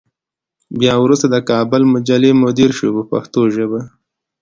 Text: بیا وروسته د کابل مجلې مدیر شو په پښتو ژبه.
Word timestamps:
بیا 0.79 0.93
وروسته 1.03 1.27
د 1.29 1.35
کابل 1.49 1.81
مجلې 1.93 2.31
مدیر 2.43 2.69
شو 2.77 2.87
په 2.97 3.03
پښتو 3.11 3.41
ژبه. 3.55 3.81